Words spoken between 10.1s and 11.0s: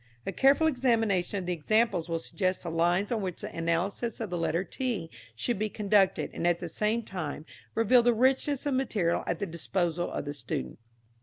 of the student.